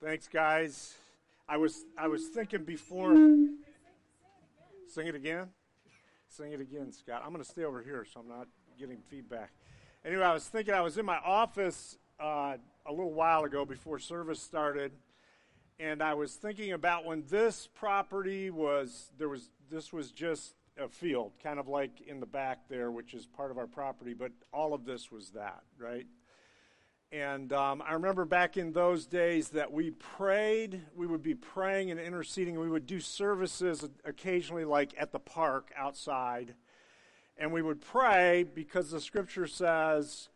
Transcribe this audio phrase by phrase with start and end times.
[0.00, 0.94] Thanks, guys.
[1.48, 3.14] I was I was thinking before.
[4.86, 5.48] Sing it again.
[6.28, 7.22] Sing it again, Scott.
[7.24, 8.46] I'm going to stay over here so I'm not
[8.78, 9.50] getting feedback.
[10.04, 12.56] Anyway, I was thinking I was in my office uh,
[12.86, 14.92] a little while ago before service started,
[15.80, 20.88] and I was thinking about when this property was there was this was just a
[20.88, 24.30] field, kind of like in the back there, which is part of our property, but
[24.52, 26.06] all of this was that, right?
[27.10, 31.90] And um, I remember back in those days that we prayed, we would be praying
[31.90, 32.60] and interceding.
[32.60, 36.54] We would do services occasionally, like at the park outside.
[37.38, 40.28] And we would pray because the scripture says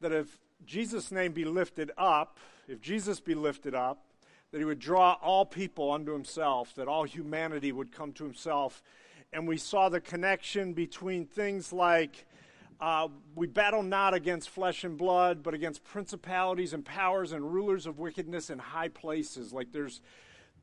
[0.00, 4.02] that if Jesus' name be lifted up, if Jesus be lifted up,
[4.50, 8.82] that he would draw all people unto himself, that all humanity would come to himself.
[9.32, 12.26] And we saw the connection between things like
[12.80, 17.86] uh, we battle not against flesh and blood, but against principalities and powers and rulers
[17.86, 19.52] of wickedness in high places.
[19.52, 20.00] Like there's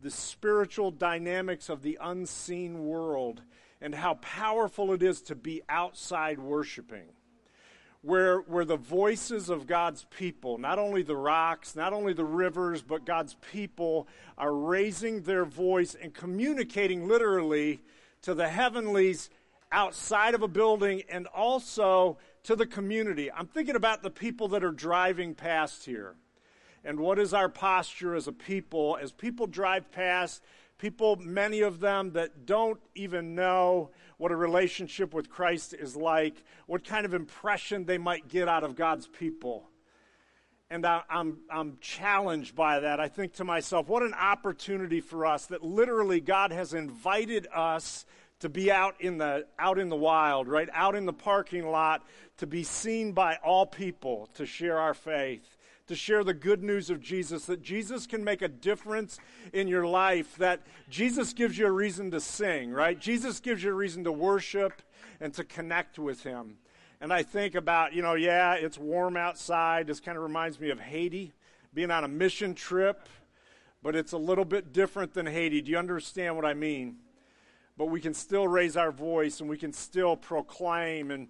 [0.01, 3.41] the spiritual dynamics of the unseen world
[3.81, 7.07] and how powerful it is to be outside worshiping.
[8.01, 12.83] Where, where the voices of God's people, not only the rocks, not only the rivers,
[12.83, 14.07] but God's people
[14.37, 17.81] are raising their voice and communicating literally
[18.21, 19.31] to the heavenlies
[19.75, 23.29] outside of a building and also to the community.
[23.29, 26.15] I'm thinking about the people that are driving past here.
[26.85, 28.97] And what is our posture as a people?
[29.01, 30.41] As people drive past,
[30.77, 36.41] people, many of them that don't even know what a relationship with Christ is like,
[36.67, 39.69] what kind of impression they might get out of God's people.
[40.69, 43.01] And I, am I'm, I'm challenged by that.
[43.01, 48.05] I think to myself, what an opportunity for us that literally God has invited us
[48.39, 50.69] to be out in the out in the wild, right?
[50.73, 52.03] Out in the parking lot
[52.37, 56.89] to be seen by all people to share our faith, to share the good news
[56.89, 59.19] of Jesus that Jesus can make a difference
[59.53, 62.99] in your life, that Jesus gives you a reason to sing, right?
[62.99, 64.81] Jesus gives you a reason to worship
[65.21, 66.57] and to connect with him.
[67.01, 69.87] And I think about, you know, yeah, it's warm outside.
[69.87, 71.33] This kind of reminds me of Haiti,
[71.73, 73.07] being on a mission trip,
[73.83, 75.61] but it's a little bit different than Haiti.
[75.61, 76.97] Do you understand what I mean?
[77.77, 81.27] But we can still raise our voice and we can still proclaim and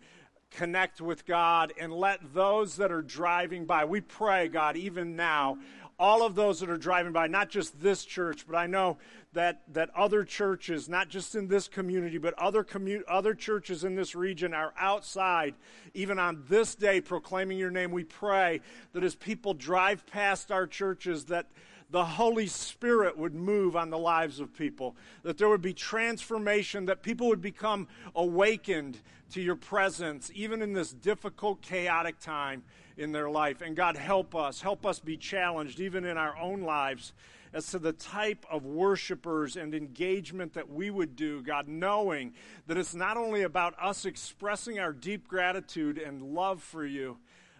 [0.51, 5.57] connect with God and let those that are driving by, we pray, God, even now,
[5.97, 8.97] all of those that are driving by, not just this church, but I know
[9.33, 13.95] that, that other churches, not just in this community, but other, commu- other churches in
[13.95, 15.55] this region are outside,
[15.93, 17.91] even on this day, proclaiming your name.
[17.91, 18.61] We pray
[18.93, 21.47] that as people drive past our churches, that
[21.89, 26.85] the Holy Spirit would move on the lives of people, that there would be transformation,
[26.85, 28.99] that people would become awakened
[29.31, 32.63] to your presence, even in this difficult, chaotic time
[32.97, 33.61] in their life.
[33.61, 34.61] And God, help us.
[34.61, 37.13] Help us be challenged, even in our own lives,
[37.53, 42.33] as to the type of worshipers and engagement that we would do, God, knowing
[42.67, 47.17] that it's not only about us expressing our deep gratitude and love for you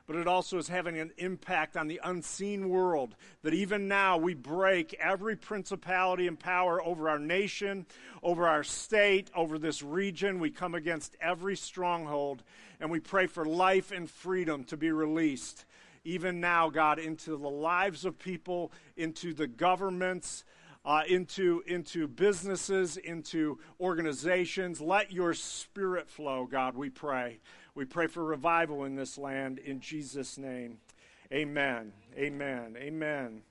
[0.08, 3.16] but it also is having an impact on the unseen world.
[3.42, 7.86] That even now we break every principality and power over our nation,
[8.22, 10.40] over our state, over this region.
[10.40, 12.44] We come against every stronghold,
[12.80, 15.66] and we pray for life and freedom to be released.
[16.04, 20.44] Even now, God, into the lives of people, into the governments,
[20.86, 24.80] uh, into, into businesses, into organizations.
[24.80, 27.40] Let your spirit flow, God, we pray.
[27.76, 30.78] We pray for revival in this land in Jesus' name.
[31.34, 31.92] Amen.
[32.18, 32.78] Amen.
[32.78, 33.42] Amen.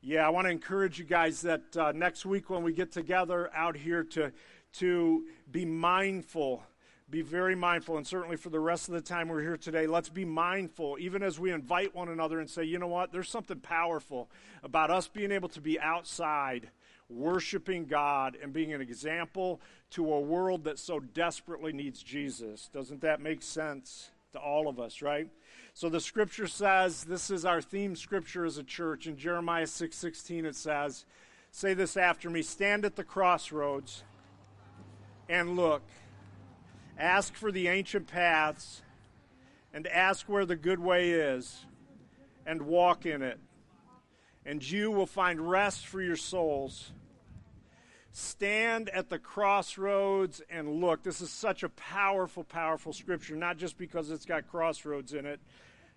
[0.00, 3.50] Yeah, I want to encourage you guys that uh, next week when we get together
[3.54, 4.32] out here to,
[4.78, 6.62] to be mindful,
[7.10, 10.08] be very mindful, and certainly for the rest of the time we're here today, let's
[10.08, 13.60] be mindful, even as we invite one another and say, you know what, there's something
[13.60, 14.30] powerful
[14.62, 16.70] about us being able to be outside
[17.10, 19.60] worshiping God and being an example
[19.90, 22.70] to a world that so desperately needs Jesus.
[22.72, 25.28] Doesn't that make sense to all of us, right?
[25.74, 29.06] So the scripture says, this is our theme scripture as a church.
[29.06, 31.04] In Jeremiah 6:16 it says,
[31.50, 34.04] say this after me, stand at the crossroads
[35.28, 35.82] and look.
[36.98, 38.82] Ask for the ancient paths
[39.72, 41.64] and ask where the good way is
[42.44, 43.38] and walk in it.
[44.44, 46.92] And you will find rest for your souls
[48.12, 51.02] stand at the crossroads and look.
[51.02, 55.40] This is such a powerful, powerful scripture, not just because it's got crossroads in it.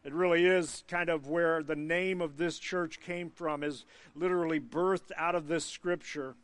[0.04, 4.60] It really is kind of where the name of this church came from, is literally
[4.60, 6.36] birthed out of this scripture.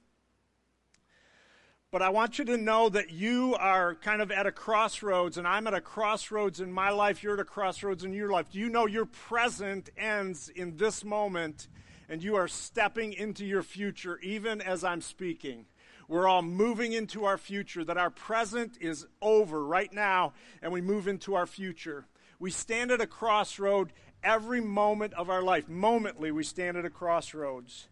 [1.92, 5.48] But I want you to know that you are kind of at a crossroads, and
[5.48, 7.24] I'm at a crossroads in my life.
[7.24, 8.52] You're at a crossroads in your life.
[8.52, 11.68] Do you know your present ends in this moment
[12.10, 15.66] and you are stepping into your future even as I'm speaking.
[16.08, 20.82] We're all moving into our future, that our present is over right now, and we
[20.82, 22.08] move into our future.
[22.40, 25.70] We stand at a crossroad every moment of our life.
[25.70, 27.90] Momently, we stand at a crossroads.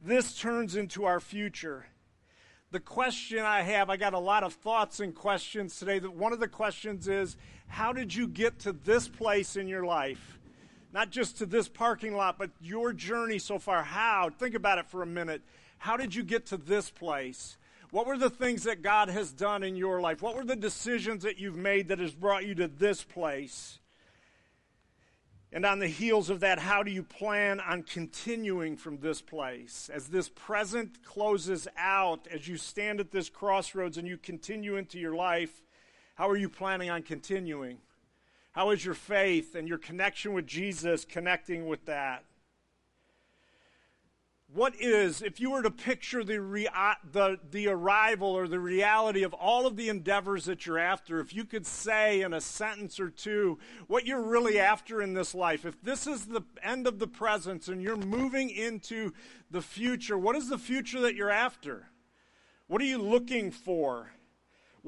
[0.00, 1.86] This turns into our future.
[2.70, 5.98] The question I have, I got a lot of thoughts and questions today.
[5.98, 10.37] One of the questions is how did you get to this place in your life?
[10.92, 13.82] Not just to this parking lot, but your journey so far.
[13.82, 14.30] How?
[14.30, 15.42] Think about it for a minute.
[15.78, 17.56] How did you get to this place?
[17.90, 20.22] What were the things that God has done in your life?
[20.22, 23.78] What were the decisions that you've made that has brought you to this place?
[25.50, 29.90] And on the heels of that, how do you plan on continuing from this place?
[29.92, 34.98] As this present closes out, as you stand at this crossroads and you continue into
[34.98, 35.62] your life,
[36.16, 37.78] how are you planning on continuing?
[38.58, 42.24] How is your faith and your connection with Jesus connecting with that?
[44.52, 46.66] what is, if you were to picture the,
[47.12, 51.32] the, the arrival or the reality of all of the endeavors that you're after, if
[51.32, 55.64] you could say in a sentence or two what you're really after in this life,
[55.64, 59.12] if this is the end of the presence and you're moving into
[59.52, 61.90] the future, what is the future that you're after?
[62.66, 64.10] What are you looking for?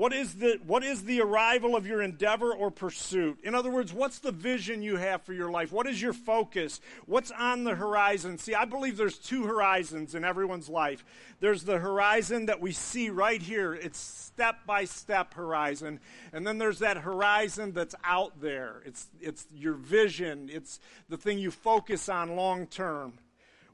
[0.01, 3.37] What is, the, what is the arrival of your endeavor or pursuit?
[3.43, 5.73] In other words, what's the vision you have for your life?
[5.73, 6.81] What is your focus?
[7.05, 8.39] What's on the horizon?
[8.39, 11.05] See, I believe there's two horizons in everyone's life.
[11.41, 16.01] There's the horizon that we see right here, it's step by step horizon.
[16.33, 18.81] And then there's that horizon that's out there.
[18.87, 20.81] It's, it's your vision, it's
[21.11, 23.19] the thing you focus on long term.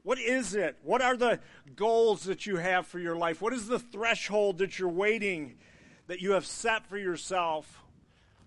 [0.03, 0.75] What is it?
[0.83, 1.39] What are the
[1.77, 3.41] goals that you have for your life?
[3.41, 5.55] What is the threshold that you're waiting
[6.07, 7.83] that you have set for yourself,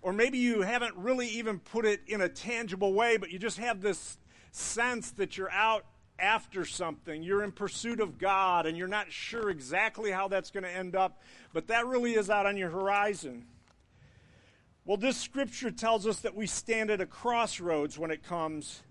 [0.02, 3.58] or maybe you haven't really even put it in a tangible way, but you just
[3.58, 4.18] have this
[4.50, 5.84] sense that you're out
[6.18, 7.22] after something.
[7.22, 10.96] You're in pursuit of God, and you're not sure exactly how that's going to end
[10.96, 11.22] up,
[11.52, 13.46] but that really is out on your horizon.
[14.84, 18.82] Well, this scripture tells us that we stand at a crossroads when it comes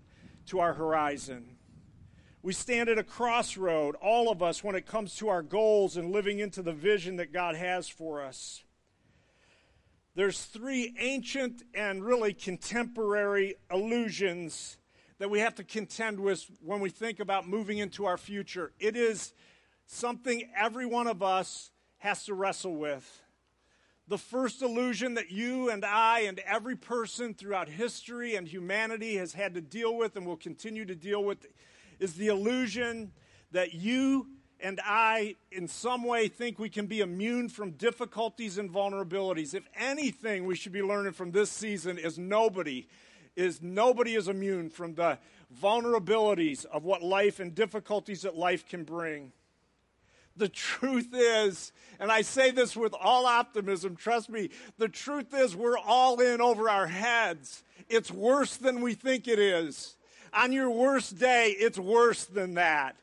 [0.46, 1.56] to our horizon.
[2.42, 6.10] We stand at a crossroad, all of us, when it comes to our goals and
[6.10, 8.64] living into the vision that God has for us.
[10.14, 14.78] There's three ancient and really contemporary illusions
[15.18, 18.72] that we have to contend with when we think about moving into our future.
[18.80, 19.34] It is
[19.86, 23.22] something every one of us has to wrestle with.
[24.08, 29.34] The first illusion that you and I and every person throughout history and humanity has
[29.34, 31.46] had to deal with and will continue to deal with
[32.00, 33.12] is the illusion
[33.52, 34.26] that you
[34.62, 39.54] and I, in some way, think we can be immune from difficulties and vulnerabilities.
[39.54, 42.88] If anything, we should be learning from this season is nobody
[43.36, 45.18] is nobody is immune from the
[45.62, 49.32] vulnerabilities of what life and difficulties that life can bring.
[50.36, 55.54] The truth is, and I say this with all optimism, trust me, the truth is
[55.54, 57.62] we're all in over our heads.
[57.88, 59.96] It's worse than we think it is.
[60.32, 62.96] On your worst day, it's worse than that.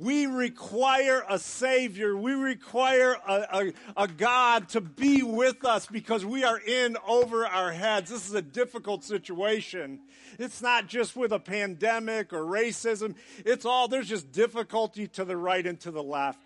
[0.00, 2.16] We require a Savior.
[2.16, 7.44] We require a, a, a, God to be with us because we are in over
[7.44, 8.10] our heads.
[8.10, 9.98] This is a difficult situation.
[10.38, 15.36] It's not just with a pandemic or racism, it's all, there's just difficulty to the
[15.36, 16.40] right and to the left.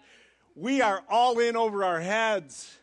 [0.55, 2.79] We are all in over our heads.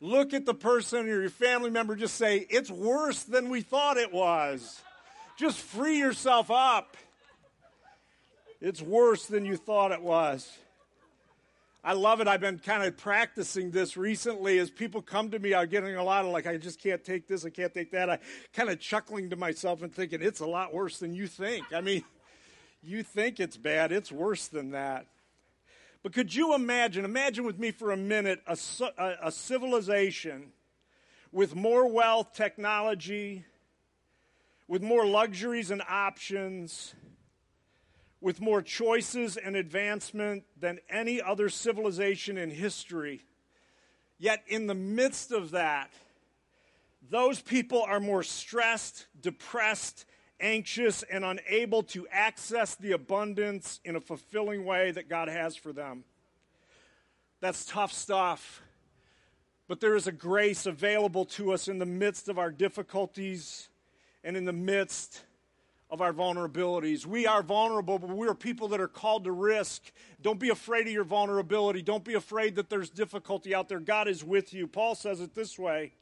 [0.00, 3.96] Look at the person or your family member, just say, It's worse than we thought
[3.96, 4.80] it was.
[5.36, 6.96] Just free yourself up.
[8.60, 10.50] It's worse than you thought it was.
[11.84, 12.26] I love it.
[12.26, 15.54] I've been kind of practicing this recently as people come to me.
[15.54, 18.10] I'm getting a lot of like, I just can't take this, I can't take that.
[18.10, 18.18] I
[18.54, 21.66] kind of chuckling to myself and thinking, it's a lot worse than you think.
[21.72, 22.02] I mean,
[22.82, 25.06] you think it's bad, it's worse than that.
[26.02, 28.56] But could you imagine, imagine with me for a minute, a,
[28.98, 30.52] a, a civilization
[31.30, 33.44] with more wealth, technology,
[34.68, 36.94] with more luxuries and options,
[38.20, 43.24] with more choices and advancement than any other civilization in history.
[44.18, 45.90] Yet, in the midst of that,
[47.08, 50.06] those people are more stressed, depressed,
[50.40, 55.72] anxious, and unable to access the abundance in a fulfilling way that God has for
[55.72, 56.04] them.
[57.40, 58.62] That's tough stuff.
[59.68, 63.68] But there is a grace available to us in the midst of our difficulties
[64.26, 65.22] and in the midst
[65.88, 67.06] of our vulnerabilities.
[67.06, 69.92] We are vulnerable, but we are people that are called to risk.
[70.20, 71.80] Don't be afraid of your vulnerability.
[71.80, 73.78] Don't be afraid that there's difficulty out there.
[73.78, 74.66] God is with you.
[74.66, 75.92] Paul says it this way.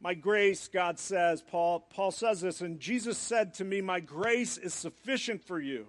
[0.00, 4.56] My grace, God says, Paul, Paul says this, and Jesus said to me, My grace
[4.56, 5.86] is sufficient for you.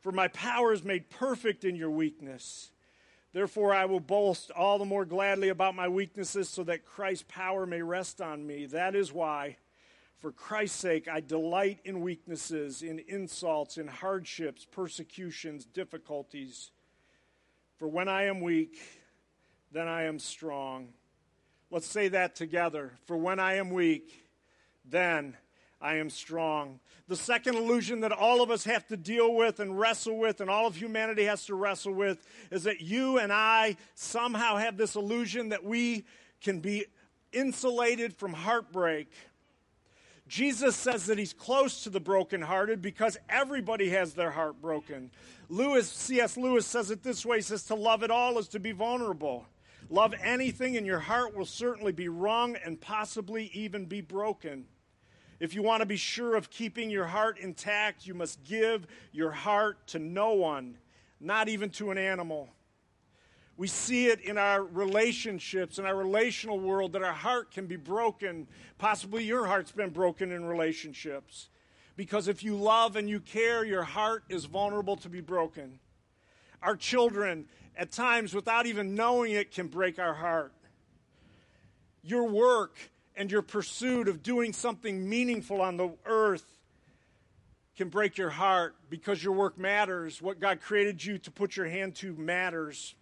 [0.00, 2.70] For my power is made perfect in your weakness.
[3.32, 7.66] Therefore, I will boast all the more gladly about my weaknesses so that Christ's power
[7.66, 8.66] may rest on me.
[8.66, 9.56] That is why,
[10.20, 16.72] for Christ's sake, I delight in weaknesses, in insults, in hardships, persecutions, difficulties.
[17.78, 18.80] For when I am weak,
[19.70, 20.88] then I am strong.
[21.70, 22.92] Let's say that together.
[23.06, 24.12] For when I am weak,
[24.84, 25.36] then
[25.80, 26.80] I am strong.
[27.06, 30.50] The second illusion that all of us have to deal with and wrestle with, and
[30.50, 34.96] all of humanity has to wrestle with, is that you and I somehow have this
[34.96, 36.04] illusion that we
[36.40, 36.86] can be
[37.32, 39.12] insulated from heartbreak.
[40.28, 45.10] Jesus says that he's close to the brokenhearted because everybody has their heart broken.
[45.48, 46.36] Lewis, C.S.
[46.36, 49.46] Lewis says it this way he says, To love at all is to be vulnerable.
[49.88, 54.66] Love anything, and your heart will certainly be wrung and possibly even be broken.
[55.40, 59.30] If you want to be sure of keeping your heart intact, you must give your
[59.30, 60.76] heart to no one,
[61.20, 62.50] not even to an animal.
[63.58, 67.76] We see it in our relationships, in our relational world, that our heart can be
[67.76, 68.46] broken.
[68.78, 71.48] Possibly your heart's been broken in relationships.
[71.96, 75.80] Because if you love and you care, your heart is vulnerable to be broken.
[76.62, 77.46] Our children,
[77.76, 80.54] at times, without even knowing it, can break our heart.
[82.02, 82.78] Your work,
[83.16, 86.44] and your pursuit of doing something meaningful on the earth
[87.76, 90.22] can break your heart because your work matters.
[90.22, 92.94] What God created you to put your hand to matters.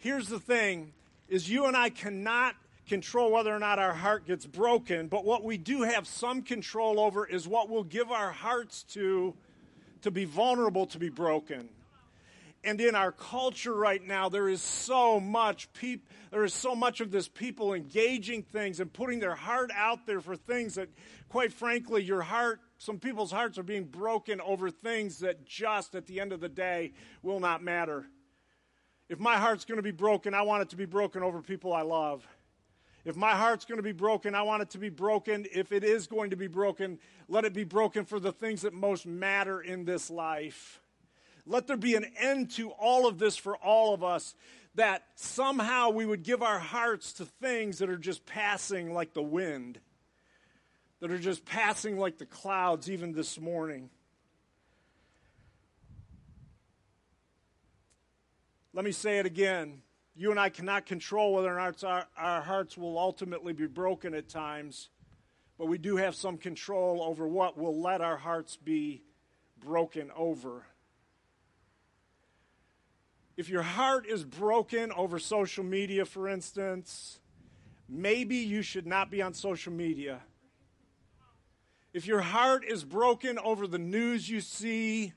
[0.00, 0.92] Here's the thing
[1.28, 2.56] is you and I cannot
[2.88, 6.98] control whether or not our heart gets broken, but what we do have some control
[6.98, 9.34] over is what we'll give our hearts to
[10.00, 11.68] to be vulnerable to be broken.
[12.64, 17.00] And in our culture right now, there is so much peop- there is so much
[17.02, 20.88] of this people engaging things and putting their heart out there for things that,
[21.28, 26.06] quite frankly, your heart, some people's hearts are being broken over things that just at
[26.06, 26.92] the end of the day
[27.22, 28.06] will not matter.
[29.10, 31.72] If my heart's going to be broken, I want it to be broken over people
[31.72, 32.24] I love.
[33.04, 35.46] If my heart's going to be broken, I want it to be broken.
[35.52, 38.72] If it is going to be broken, let it be broken for the things that
[38.72, 40.80] most matter in this life.
[41.44, 44.36] Let there be an end to all of this for all of us,
[44.76, 49.22] that somehow we would give our hearts to things that are just passing like the
[49.22, 49.80] wind,
[51.00, 53.90] that are just passing like the clouds, even this morning.
[58.72, 59.82] Let me say it again.
[60.14, 64.14] You and I cannot control whether or not our, our hearts will ultimately be broken
[64.14, 64.90] at times,
[65.58, 69.02] but we do have some control over what will let our hearts be
[69.58, 70.66] broken over.
[73.36, 77.18] If your heart is broken over social media, for instance,
[77.88, 80.20] maybe you should not be on social media.
[81.92, 85.12] If your heart is broken over the news you see,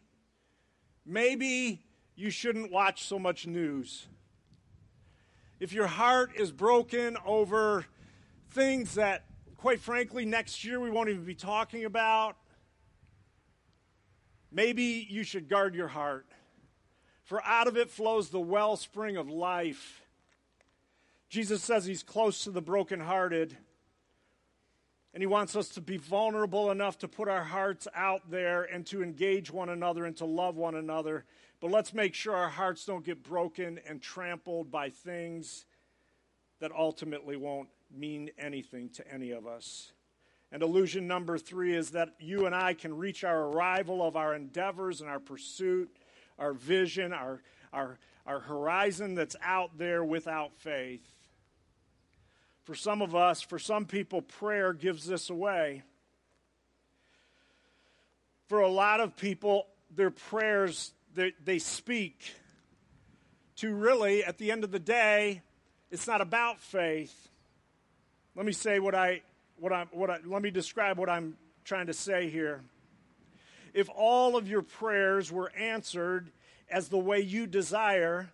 [1.06, 1.84] maybe
[2.16, 4.08] you shouldn't watch so much news.
[5.60, 7.86] If your heart is broken over
[8.50, 9.26] things that,
[9.58, 12.36] quite frankly, next year we won't even be talking about,
[14.52, 16.28] maybe you should guard your heart
[17.24, 20.06] for out of it flows the wellspring of life.
[21.30, 23.58] Jesus says he's close to the brokenhearted,
[25.14, 28.86] and he wants us to be vulnerable enough to put our hearts out there and
[28.88, 31.26] to engage one another and to love one another.
[31.60, 35.66] But let's make sure our hearts don't get broken and trampled by things
[36.60, 39.92] that ultimately won't mean anything to any of us.
[40.52, 44.36] And illusion number three is that you and I can reach our arrival of our
[44.36, 45.90] endeavors and our pursuit
[46.40, 47.42] our vision, our,
[47.72, 51.13] our, our horizon that's out there without faith.
[52.64, 55.84] For some of us, for some people, prayer gives this away.
[58.48, 62.36] For a lot of people, their prayers, they, they speak
[63.58, 65.42] to really, at the end of the day,
[65.92, 67.30] it's not about faith.
[68.36, 69.22] Let me say what I,
[69.60, 72.62] what I, what I, let me describe what I'm trying to say here
[73.74, 76.32] if all of your prayers were answered
[76.70, 78.30] as the way you desire,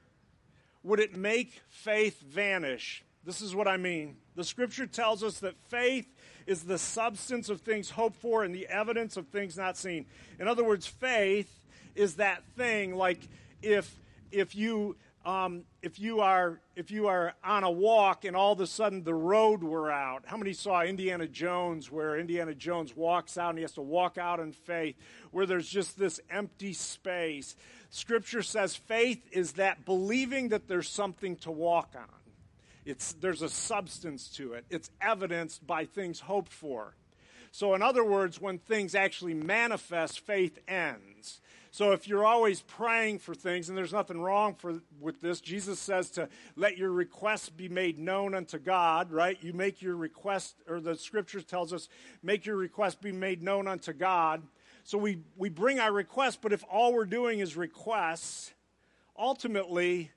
[0.83, 3.03] would it make faith vanish?
[3.25, 4.17] This is what I mean.
[4.35, 6.07] The scripture tells us that faith
[6.47, 10.05] is the substance of things hoped for and the evidence of things not seen.
[10.39, 11.53] In other words, faith
[11.95, 13.27] is that thing like
[13.61, 13.99] if
[14.31, 14.95] if you
[15.25, 19.03] um, if you are if you are on a walk and all of a sudden
[19.03, 23.57] the road were out how many saw indiana jones where indiana jones walks out and
[23.57, 24.95] he has to walk out in faith
[25.31, 27.57] where there's just this empty space
[27.89, 32.18] scripture says faith is that believing that there's something to walk on
[32.85, 36.95] it's there's a substance to it it's evidenced by things hoped for
[37.51, 43.19] so in other words when things actually manifest faith ends So if you're always praying
[43.19, 47.49] for things, and there's nothing wrong for, with this, Jesus says to let your requests
[47.49, 49.37] be made known unto God, right?
[49.41, 51.87] You make your request, or the scripture tells us,
[52.23, 54.41] make your request be made known unto God.
[54.83, 58.51] So we, we bring our requests, but if all we're doing is requests,
[59.15, 60.09] ultimately,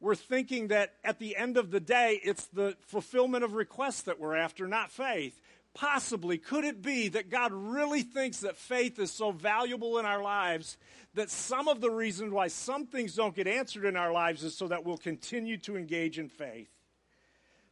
[0.00, 4.18] we're thinking that at the end of the day, it's the fulfillment of requests that
[4.18, 5.40] we're after, not faith
[5.74, 10.22] possibly could it be that God really thinks that faith is so valuable in our
[10.22, 10.76] lives
[11.14, 14.56] that some of the reasons why some things don't get answered in our lives is
[14.56, 16.70] so that we'll continue to engage in faith?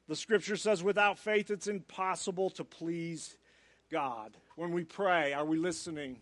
[0.08, 3.36] The scripture says, without faith, it's impossible to please
[3.90, 4.36] God.
[4.56, 6.18] When we pray, are we listening?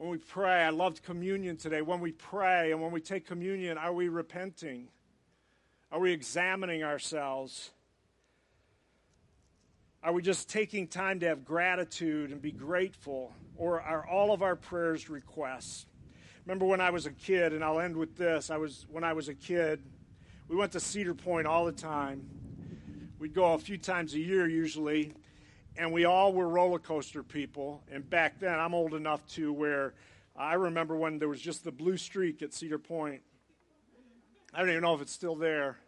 [0.00, 1.82] When we pray, I loved communion today.
[1.82, 4.88] When we pray and when we take communion, are we repenting?
[5.92, 7.72] Are we examining ourselves?
[10.02, 13.34] Are we just taking time to have gratitude and be grateful?
[13.58, 15.84] Or are all of our prayers requests?
[16.46, 18.50] Remember when I was a kid, and I'll end with this.
[18.50, 19.82] I was when I was a kid,
[20.48, 22.26] we went to Cedar Point all the time.
[23.18, 25.12] We'd go a few times a year usually,
[25.80, 27.82] and we all were roller coaster people.
[27.90, 29.94] And back then, I'm old enough to where
[30.36, 33.22] I remember when there was just the blue streak at Cedar Point.
[34.52, 35.78] I don't even know if it's still there.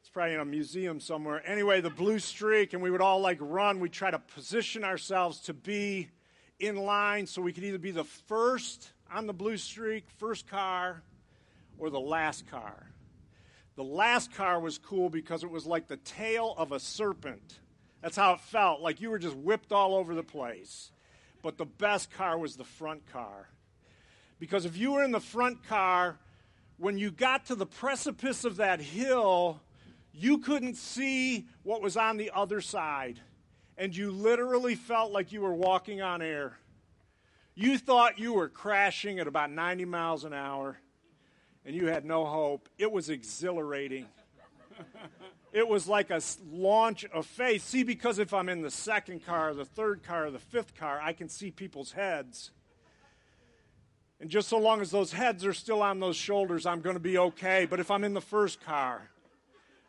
[0.00, 1.40] It's probably in a museum somewhere.
[1.48, 3.78] Anyway, the blue streak, and we would all like run.
[3.78, 6.08] We'd try to position ourselves to be
[6.58, 11.04] in line so we could either be the first on the blue streak, first car,
[11.78, 12.90] or the last car.
[13.76, 17.60] The last car was cool because it was like the tail of a serpent.
[18.02, 20.90] That's how it felt, like you were just whipped all over the place.
[21.42, 23.48] But the best car was the front car.
[24.38, 26.18] Because if you were in the front car,
[26.76, 29.60] when you got to the precipice of that hill,
[30.12, 33.20] you couldn't see what was on the other side,
[33.76, 36.58] and you literally felt like you were walking on air.
[37.54, 40.78] You thought you were crashing at about 90 miles an hour,
[41.64, 42.68] and you had no hope.
[42.78, 44.06] It was exhilarating.
[45.52, 47.64] it was like a launch of faith.
[47.64, 51.12] See, because if I'm in the second car, the third car, the fifth car, I
[51.12, 52.50] can see people's heads.
[54.20, 57.00] And just so long as those heads are still on those shoulders, I'm going to
[57.00, 57.66] be okay.
[57.66, 59.08] But if I'm in the first car,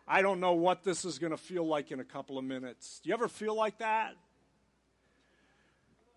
[0.07, 2.99] I don't know what this is going to feel like in a couple of minutes.
[3.03, 4.13] Do you ever feel like that?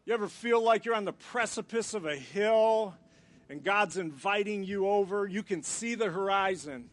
[0.05, 2.95] You ever feel like you're on the precipice of a hill
[3.49, 5.27] and God's inviting you over?
[5.27, 6.91] You can see the horizon.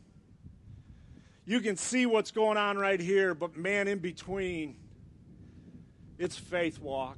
[1.50, 4.76] You can see what's going on right here, but man, in between,
[6.20, 7.18] it's faith walk.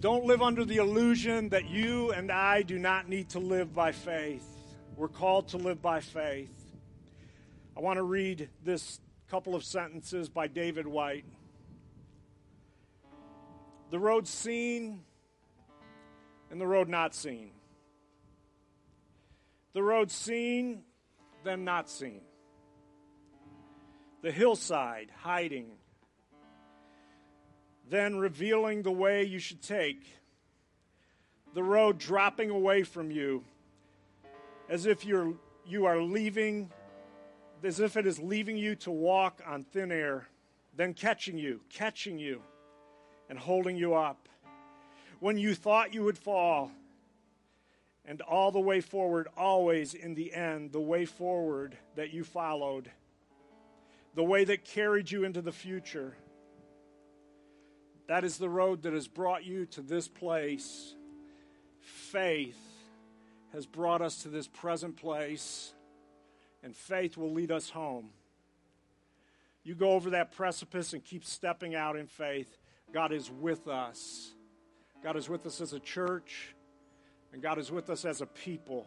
[0.00, 3.92] Don't live under the illusion that you and I do not need to live by
[3.92, 4.48] faith.
[4.96, 6.48] We're called to live by faith.
[7.76, 11.26] I want to read this couple of sentences by David Whyte.
[13.90, 15.02] The road seen
[16.50, 17.50] and the road not seen.
[19.74, 20.84] The road seen,
[21.44, 22.22] then not seen.
[24.22, 25.66] The hillside hiding,
[27.88, 30.02] then revealing the way you should take.
[31.52, 33.44] The road dropping away from you
[34.68, 35.34] as if you're,
[35.66, 36.70] you are leaving
[37.64, 40.26] as if it is leaving you to walk on thin air,
[40.76, 42.42] then catching you, catching you,
[43.30, 44.28] and holding you up.
[45.20, 46.70] When you thought you would fall,
[48.06, 52.90] and all the way forward, always in the end, the way forward that you followed,
[54.14, 56.16] the way that carried you into the future.
[58.06, 60.94] That is the road that has brought you to this place.
[61.80, 62.60] Faith
[63.52, 65.72] has brought us to this present place
[66.64, 68.08] and faith will lead us home.
[69.62, 72.56] You go over that precipice and keep stepping out in faith.
[72.92, 74.32] God is with us.
[75.02, 76.53] God is with us as a church,
[77.34, 78.86] and God is with us as a people.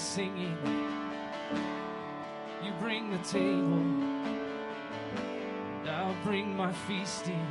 [0.00, 0.56] Singing.
[2.64, 3.84] You bring the table,
[5.88, 7.46] I'll bring my feasting.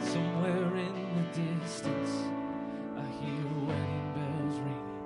[0.00, 2.12] Somewhere in the distance,
[2.98, 5.00] I hear wedding bells ringing.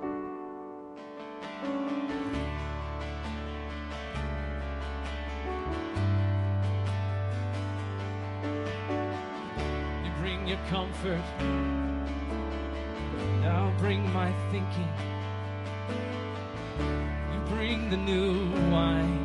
[10.04, 11.24] You bring your comfort,
[13.44, 15.13] I'll bring my thinking.
[17.90, 19.24] The new wine,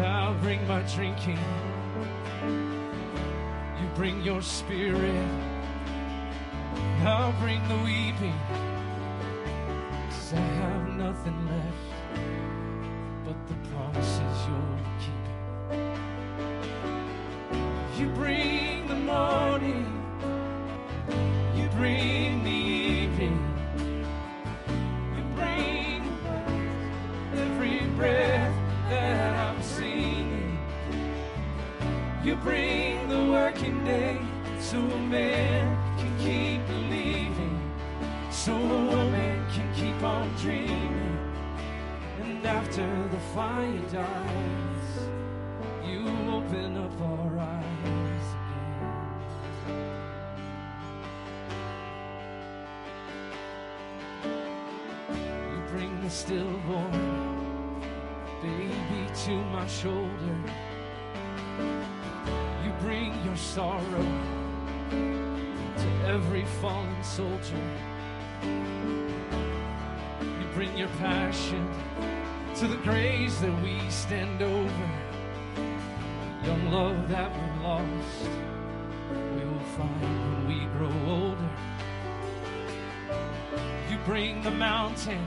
[0.00, 1.38] I'll bring my drinking.
[3.80, 5.28] You bring your spirit,
[7.00, 8.34] I'll bring the weeping.
[28.00, 28.56] Breath
[28.88, 30.58] that I'm singing.
[32.24, 34.18] You bring the working day
[34.58, 37.60] so a man can keep believing,
[38.30, 41.18] so a woman can keep on dreaming.
[42.22, 44.92] And after the fire dies,
[45.86, 46.00] you
[46.38, 48.90] open up our eyes again.
[55.52, 57.19] You bring the stillborn
[58.42, 60.36] baby to my shoulder.
[62.64, 64.06] You bring your sorrow
[64.90, 67.62] to every fallen soldier.
[68.42, 71.68] You bring your passion
[72.56, 74.90] to the graves that we stand over.
[76.42, 78.30] Young love that we lost,
[79.34, 81.50] we will find when we grow older.
[83.90, 85.22] You bring the mountain,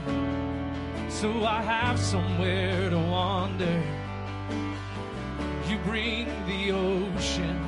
[1.08, 3.82] so I have somewhere to wander.
[5.68, 7.58] You bring the ocean,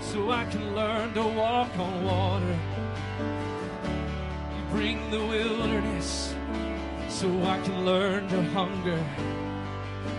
[0.00, 2.58] so I can learn to walk on water.
[4.56, 6.34] You bring the wilderness,
[7.08, 9.02] so I can learn to hunger.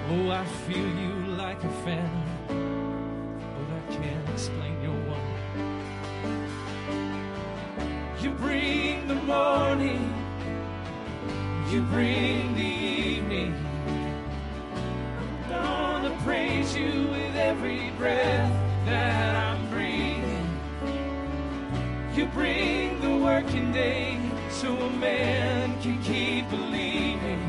[0.10, 5.41] Oh, I feel you like a phantom, but I can't explain your wonder.
[8.21, 10.13] You bring the morning,
[11.71, 13.55] you bring the evening.
[15.45, 18.51] I'm gonna praise you with every breath
[18.86, 20.49] that I'm breathing.
[22.13, 27.39] You bring the working day so a man can keep believing,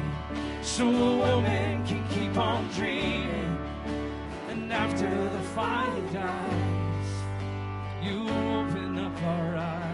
[0.63, 3.59] so a woman can keep on dreaming.
[4.51, 7.11] And after the fire dies,
[8.01, 9.92] you open up our eyes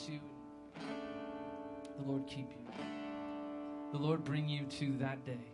[0.00, 0.20] bless you.
[1.98, 2.84] The Lord keep you.
[3.92, 5.44] The Lord bring you to that day.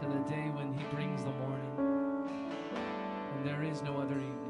[0.00, 2.28] To the day when He brings the morning.
[3.36, 4.40] And there is no other evening.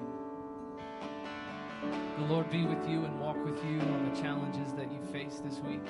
[2.19, 5.41] The Lord be with you and walk with you on the challenges that you face
[5.45, 5.85] this week.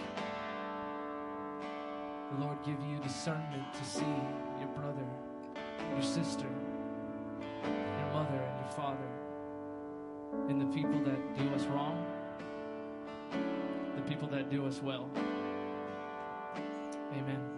[2.32, 4.14] The Lord give you discernment to see
[4.58, 5.06] your brother,
[5.92, 6.48] your sister,
[7.62, 9.08] your mother, and your father,
[10.48, 12.04] and the people that do us wrong,
[13.96, 15.08] the people that do us well.
[17.12, 17.53] Amen.